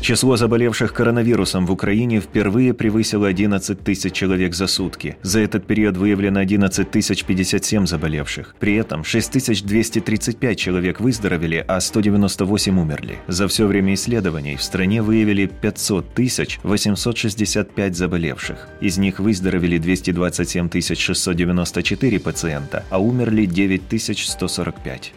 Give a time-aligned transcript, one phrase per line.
[0.00, 5.16] Число заболевших коронавирусом в Украине впервые превысило 11 тысяч человек за сутки.
[5.22, 8.54] За этот период выявлено 11 тысяч 57 заболевших.
[8.60, 13.18] При этом 6235 человек выздоровели, а 198 умерли.
[13.26, 18.68] За все время исследований в стране выявили 500 тысяч 865 заболевших.
[18.80, 25.12] Из них выздоровели 227 694 пациента, а умерли 9145.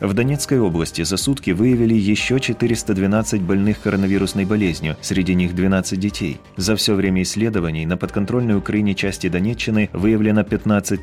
[0.00, 6.40] В Донецкой области за сутки выявили еще 412 больных коронавирусной болезнью, среди них 12 детей.
[6.56, 11.00] За все время исследований на подконтрольной Украине части Донеччины выявлено 15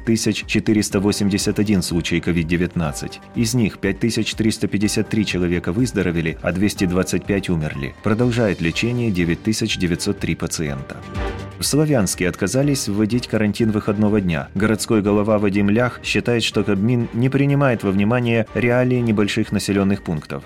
[0.47, 3.17] 481 случай COVID-19.
[3.35, 7.93] Из них 5353 человека выздоровели, а 225 умерли.
[8.01, 10.95] Продолжает лечение 9903 пациента.
[11.57, 14.49] В Славянске отказались вводить карантин выходного дня.
[14.55, 20.43] Городской голова Вадим Лях считает, что Кабмин не принимает во внимание реалии небольших населенных пунктов.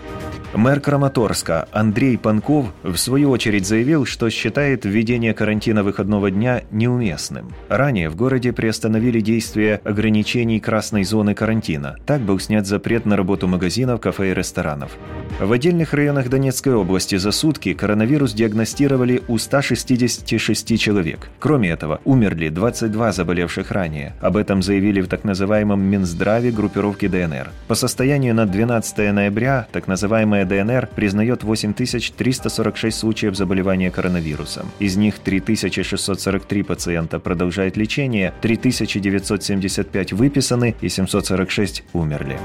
[0.56, 7.54] Мэр Краматорска Андрей Панков в свою очередь заявил, что считает введение карантина выходного дня неуместным.
[7.70, 11.98] Ранее в городе приостановили действие ограничений красной зоны карантина.
[12.08, 14.98] Так был снят запрет на работу магазинов, кафе и ресторанов.
[15.40, 21.30] В отдельных районах Донецкой области за сутки коронавирус диагностировали у 166 человек.
[21.38, 24.16] Кроме этого, умерли 22 заболевших ранее.
[24.20, 27.52] Об этом заявили в так называемом Минздраве группировки ДНР.
[27.68, 34.72] По состоянию на 12 ноября так называемая Система ДНР признает 8346 случаев заболевания коронавирусом.
[34.80, 42.38] Из них 3643 пациента продолжают лечение, 3975 выписаны и 746 умерли.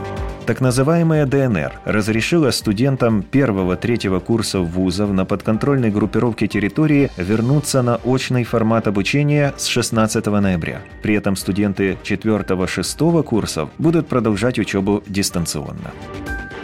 [0.46, 8.44] Так называемая ДНР разрешила студентам первого-третьего курсов вузов на подконтрольной группировке территории вернуться на очный
[8.44, 10.82] формат обучения с 16 ноября.
[11.02, 15.92] При этом студенты 4-6 курсов будут продолжать учебу дистанционно.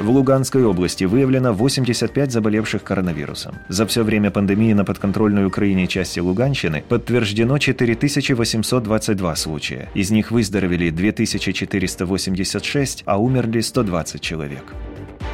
[0.00, 3.56] В Луганской области выявлено 85 заболевших коронавирусом.
[3.68, 9.90] За все время пандемии на подконтрольной Украине части Луганщины подтверждено 4822 случая.
[9.92, 14.64] Из них выздоровели 2486, а умерли 120 человек.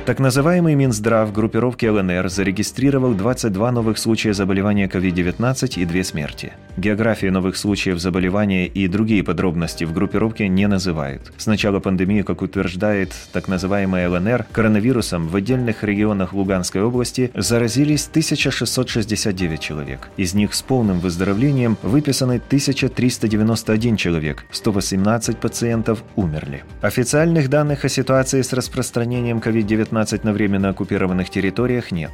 [0.07, 6.53] Так называемый Минздрав группировки ЛНР зарегистрировал 22 новых случая заболевания COVID-19 и две смерти.
[6.77, 11.33] Географии новых случаев заболевания и другие подробности в группировке не называют.
[11.39, 18.07] С начала пандемии, как утверждает так называемая ЛНР, коронавирусом в отдельных регионах Луганской области заразились
[18.07, 20.09] 1669 человек.
[20.17, 26.63] Из них с полным выздоровлением выписаны 1391 человек, 118 пациентов умерли.
[26.81, 32.11] Официальных данных о ситуации с распространением COVID-19 19 на временно оккупированных территориях нет.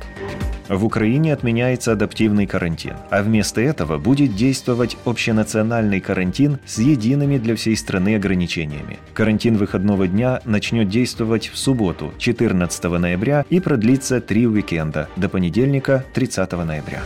[0.68, 7.56] В Украине отменяется адаптивный карантин, а вместо этого будет действовать общенациональный карантин с едиными для
[7.56, 8.98] всей страны ограничениями.
[9.12, 16.04] Карантин выходного дня начнет действовать в субботу, 14 ноября, и продлится три уикенда до понедельника,
[16.14, 17.02] 30 ноября.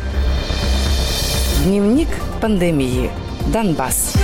[1.65, 2.09] Дневник
[2.41, 3.11] пандемии.
[3.51, 4.15] Донбасс.